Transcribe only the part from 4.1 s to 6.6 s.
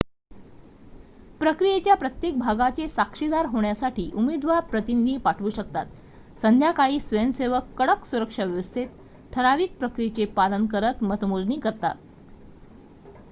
उमेदवार प्रतिनिधी पाठवू शकतात